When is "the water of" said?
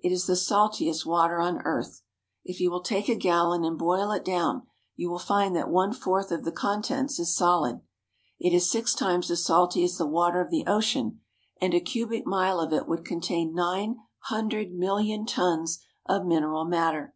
9.96-10.50